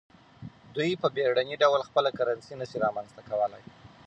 دوی 0.75 0.91
په 1.01 1.07
بیړني 1.15 1.55
ډول 1.63 1.81
خپله 1.89 2.09
کرنسي 2.17 2.53
نشي 2.61 2.77
رامنځته 2.85 3.21
کولای. 3.29 3.63